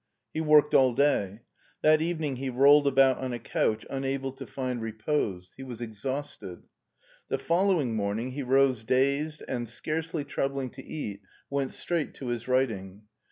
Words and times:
He 0.33 0.41
worked 0.41 0.73
all 0.73 0.95
day. 0.95 1.41
That 1.83 2.01
evening 2.01 2.37
he 2.37 2.49
rolled 2.49 2.87
about 2.87 3.19
on 3.19 3.33
a 3.33 3.37
couch 3.39 3.85
unable 3.87 4.31
to 4.31 4.47
find 4.47 4.81
repose. 4.81 5.53
He 5.57 5.61
was 5.61 5.79
exhausted. 5.79 6.63
The 7.27 7.37
following 7.37 7.95
morning 7.95 8.31
he 8.31 8.41
rose 8.41 8.83
dazed, 8.83 9.43
and, 9.47 9.69
scarcely 9.69 10.23
troubling 10.23 10.71
to 10.71 10.83
eat, 10.83 11.21
went 11.51 11.71
straight 11.73 12.15
to 12.15 12.29
his 12.29 12.47
writing. 12.47 13.03